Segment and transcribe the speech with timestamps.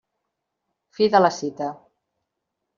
[0.99, 1.71] Fi de la cita.